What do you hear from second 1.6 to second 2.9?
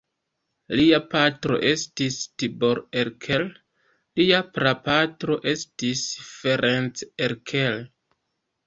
estis Tibor